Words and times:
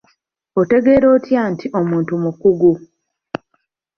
Otegeera 0.61 1.07
otya 1.15 1.41
nti 1.51 1.65
omuntu 1.79 2.13
mukugu? 2.23 2.71